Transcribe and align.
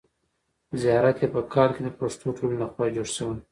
زیارت 0.81 1.17
یې 1.21 1.27
په 1.35 1.41
کال 1.53 1.69
کې 1.75 1.81
د 1.83 1.89
پښتو 1.99 2.27
ټولنې 2.37 2.57
له 2.61 2.67
خوا 2.73 2.85
جوړ 2.95 3.07
شوی. 3.15 3.37